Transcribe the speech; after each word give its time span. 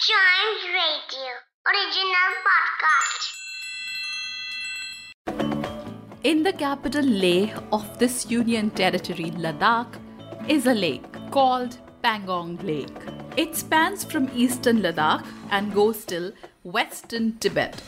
Chimes 0.00 0.64
Radio 0.72 1.30
original 1.66 2.34
podcast. 2.48 3.22
In 6.22 6.44
the 6.44 6.52
capital 6.52 7.04
Leh 7.04 7.52
of 7.72 7.98
this 7.98 8.30
Union 8.30 8.70
Territory, 8.70 9.32
Ladakh, 9.32 9.98
is 10.48 10.66
a 10.66 10.72
lake 10.72 11.02
called 11.32 11.78
Pangong 12.04 12.62
Lake. 12.62 13.02
It 13.36 13.56
spans 13.56 14.04
from 14.04 14.30
eastern 14.32 14.82
Ladakh 14.82 15.26
and 15.50 15.74
goes 15.74 16.04
till 16.04 16.30
western 16.62 17.36
Tibet. 17.38 17.82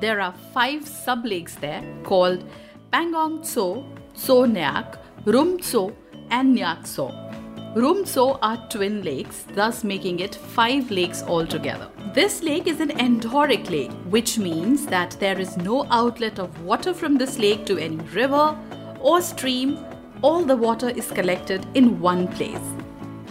There 0.00 0.20
are 0.20 0.34
five 0.54 0.86
sub 0.86 1.26
lakes 1.26 1.56
there 1.56 1.82
called 2.04 2.44
Pangong 2.92 3.42
Tso, 3.42 3.84
So 4.14 4.46
Nyak, 4.46 5.00
Rum 5.24 5.58
Tso, 5.58 5.96
and 6.30 6.56
Nyak 6.56 6.84
Tso. 6.84 7.27
Rum 7.74 8.04
Tso 8.04 8.38
are 8.40 8.56
twin 8.70 9.02
lakes, 9.02 9.44
thus 9.52 9.84
making 9.84 10.20
it 10.20 10.34
five 10.34 10.90
lakes 10.90 11.22
altogether. 11.22 11.88
This 12.14 12.42
lake 12.42 12.66
is 12.66 12.80
an 12.80 12.88
endorheic 12.88 13.68
lake, 13.68 13.92
which 14.08 14.38
means 14.38 14.86
that 14.86 15.16
there 15.20 15.38
is 15.38 15.56
no 15.58 15.86
outlet 15.90 16.38
of 16.38 16.62
water 16.62 16.94
from 16.94 17.18
this 17.18 17.38
lake 17.38 17.66
to 17.66 17.76
any 17.76 17.96
river 18.14 18.58
or 19.00 19.20
stream. 19.20 19.78
All 20.22 20.44
the 20.44 20.56
water 20.56 20.88
is 20.88 21.10
collected 21.10 21.66
in 21.74 22.00
one 22.00 22.26
place. 22.28 22.58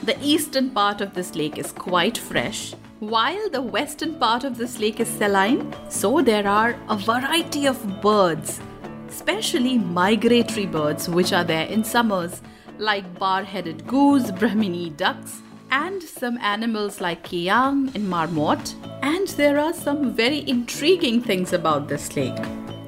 The 0.03 0.17
eastern 0.21 0.69
part 0.69 1.01
of 1.01 1.15
this 1.15 1.35
lake 1.35 1.57
is 1.57 1.71
quite 1.71 2.17
fresh, 2.17 2.75
while 2.99 3.49
the 3.49 3.61
western 3.61 4.19
part 4.19 4.43
of 4.43 4.55
this 4.55 4.79
lake 4.79 4.99
is 4.99 5.07
saline, 5.07 5.73
so 5.89 6.21
there 6.21 6.47
are 6.47 6.79
a 6.89 6.95
variety 6.95 7.65
of 7.65 8.01
birds, 8.01 8.61
especially 9.09 9.79
migratory 9.79 10.67
birds, 10.67 11.09
which 11.09 11.33
are 11.33 11.43
there 11.43 11.65
in 11.65 11.83
summers 11.83 12.41
like 12.79 13.19
bar 13.19 13.43
headed 13.43 13.85
goose, 13.87 14.31
Brahminy 14.31 14.91
ducks, 14.91 15.41
and 15.71 16.01
some 16.01 16.37
animals 16.39 17.01
like 17.01 17.23
kiang 17.23 17.91
and 17.95 18.09
marmot. 18.09 18.75
And 19.01 19.27
there 19.29 19.59
are 19.59 19.73
some 19.73 20.13
very 20.13 20.47
intriguing 20.47 21.21
things 21.21 21.53
about 21.53 21.87
this 21.87 22.15
lake. 22.15 22.45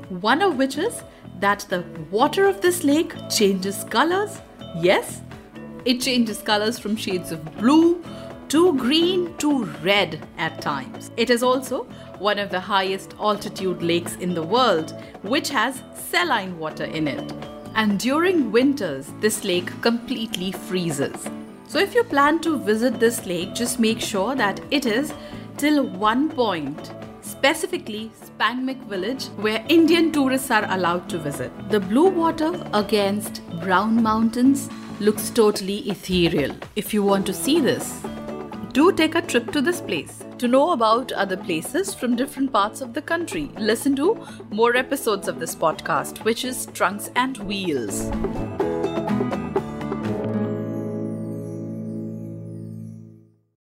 One 0.09 0.42
of 0.42 0.58
which 0.58 0.78
is 0.78 1.04
that 1.40 1.66
the 1.70 1.84
water 2.12 2.46
of 2.46 2.62
this 2.62 2.84
lake 2.84 3.14
changes 3.30 3.84
colors. 3.86 4.40
Yes, 4.78 5.22
it 5.86 6.02
changes 6.02 6.42
colors 6.42 6.78
from 6.78 6.96
shades 6.96 7.31
of 7.31 7.58
blue 7.58 8.03
to 8.50 8.76
green 8.78 9.36
to 9.38 9.66
red 9.84 10.28
at 10.38 10.62
times. 10.62 11.12
It 11.18 11.30
is 11.30 11.44
also 11.44 11.84
one 12.18 12.40
of 12.40 12.50
the 12.50 12.59
highest 12.59 13.14
altitude 13.20 13.81
lakes 13.84 14.16
in 14.16 14.34
the 14.34 14.44
world, 14.44 14.94
which 15.22 15.50
has 15.50 15.81
saline 15.94 16.58
water 16.58 16.86
in 16.86 17.08
it 17.08 17.48
and 17.75 18.00
during 18.00 18.52
winters, 18.52 19.12
this 19.20 19.44
lake 19.44 19.70
completely 19.81 20.52
freezes. 20.52 21.30
So, 21.67 21.78
if 21.80 21.94
you 21.94 22.03
plan 22.03 22.39
to 22.42 22.58
visit 22.58 23.00
this 23.00 23.25
lake, 23.25 23.53
just 23.53 23.80
make 23.80 24.00
sure 24.00 24.36
that 24.36 24.59
it 24.72 24.86
is 24.86 25.14
till 25.58 25.84
one 25.86 26.30
point, 26.30 26.92
specifically 27.22 28.12
Spangmik 28.23 28.81
village, 28.88 29.25
where 29.38 29.66
Indian 29.70 30.12
tourists 30.12 30.50
are 30.52 30.66
allowed 30.72 31.08
to 31.09 31.20
visit. 31.20 31.52
The 31.70 31.80
blue 31.80 32.09
water 32.09 32.52
against 32.73 33.47
brown 33.62 34.02
mountains 34.02 34.70
looks 35.00 35.30
totally 35.30 35.80
ethereal. 35.90 36.56
If 36.75 36.94
you 36.94 37.03
want 37.03 37.25
to 37.28 37.34
see 37.34 37.59
this, 37.59 38.02
do 38.73 38.92
take 38.92 39.16
a 39.16 39.22
trip 39.22 39.52
to 39.52 39.62
this 39.62 39.80
place. 39.81 40.23
To 40.40 40.48
know 40.48 40.72
about 40.72 41.12
other 41.12 41.36
places 41.36 41.94
from 41.94 42.16
different 42.16 42.54
parts 42.54 42.80
of 42.80 42.94
the 42.94 43.02
country, 43.02 43.52
listen 43.58 43.94
to 43.98 44.26
more 44.52 44.73
episodes 44.73 45.28
of 45.28 45.38
this 45.38 45.54
podcast, 45.54 46.23
which 46.23 46.46
is 46.46 46.66
Trunks 46.68 47.12
and 47.14 47.38
Wheels. 47.40 48.09